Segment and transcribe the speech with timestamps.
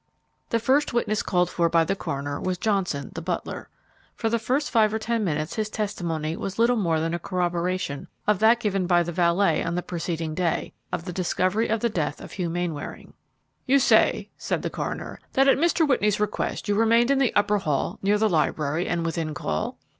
[0.49, 3.69] The first witness called for by the coroner was Johnson, the butler.
[4.15, 8.07] For the first five or ten minutes his testimony was little more than a corroboration
[8.25, 11.87] of that given by the valet on the preceding day, of the discovery of the
[11.89, 13.13] death of Hugh Mainwaring.
[13.67, 15.87] "You say," said the coroner, "that at Mr.
[15.87, 19.77] Whitney's request you remained in the upper hall, near the library and within call?"